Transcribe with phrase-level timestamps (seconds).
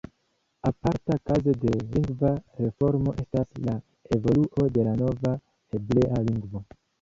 [0.69, 3.77] Aparta kazo de lingva reformo estas la
[4.19, 5.35] evoluo de la nova
[5.77, 6.65] hebrea lingvo.